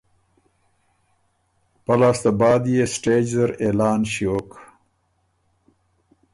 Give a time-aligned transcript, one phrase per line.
[1.85, 4.49] پۀ لاسته بعد يې سټېج زر اعلان ݭیوک